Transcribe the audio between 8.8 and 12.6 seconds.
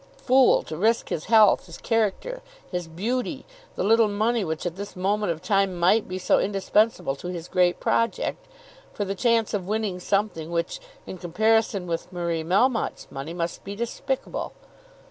for the chance of winning something which in comparison with Marie